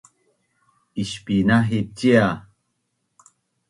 Ispinahip 1.03 1.81
cia 1.97 2.27